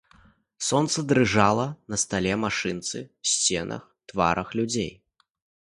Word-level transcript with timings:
Сонца 0.67 0.97
дрыжала 1.11 1.67
на 1.95 1.99
стале, 2.05 2.33
машынцы, 2.45 2.97
сценах, 3.35 3.83
тварах 4.07 4.49
людзей. 4.61 4.93